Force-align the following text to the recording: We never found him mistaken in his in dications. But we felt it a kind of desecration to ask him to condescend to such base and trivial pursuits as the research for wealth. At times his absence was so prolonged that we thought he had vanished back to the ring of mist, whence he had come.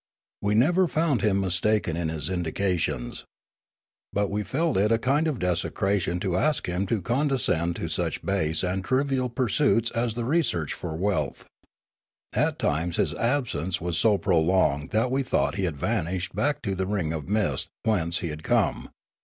We 0.41 0.55
never 0.55 0.87
found 0.87 1.21
him 1.21 1.39
mistaken 1.39 1.95
in 1.95 2.09
his 2.09 2.27
in 2.27 2.43
dications. 2.43 3.23
But 4.11 4.29
we 4.31 4.41
felt 4.41 4.75
it 4.75 4.91
a 4.91 4.97
kind 4.97 5.27
of 5.27 5.37
desecration 5.37 6.19
to 6.21 6.37
ask 6.37 6.65
him 6.65 6.87
to 6.87 7.03
condescend 7.03 7.75
to 7.75 7.87
such 7.87 8.25
base 8.25 8.63
and 8.63 8.83
trivial 8.83 9.29
pursuits 9.29 9.91
as 9.91 10.15
the 10.15 10.25
research 10.25 10.73
for 10.73 10.95
wealth. 10.95 11.45
At 12.33 12.57
times 12.57 12.97
his 12.97 13.13
absence 13.13 13.79
was 13.79 13.95
so 13.95 14.17
prolonged 14.17 14.89
that 14.89 15.11
we 15.11 15.21
thought 15.21 15.53
he 15.53 15.65
had 15.65 15.77
vanished 15.77 16.33
back 16.35 16.63
to 16.63 16.73
the 16.73 16.87
ring 16.87 17.13
of 17.13 17.29
mist, 17.29 17.67
whence 17.85 18.21
he 18.25 18.29
had 18.29 18.41
come. 18.41 18.89